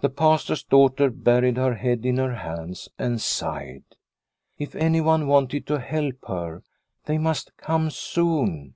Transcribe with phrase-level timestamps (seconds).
[0.00, 3.84] The Pastor's daughter buried her head in her hands and sighed.
[4.58, 6.64] If anyone wanted to help her,
[7.04, 8.74] they must come soon.